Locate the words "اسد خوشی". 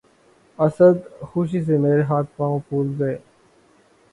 0.59-1.61